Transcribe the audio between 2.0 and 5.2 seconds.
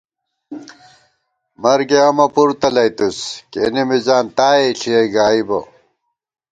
امہ پُر تلَئیتُوس، کېنے مِزان تائے ݪِیَئ